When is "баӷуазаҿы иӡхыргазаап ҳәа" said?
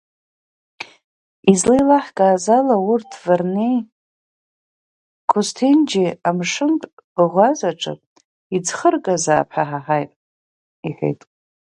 7.13-9.63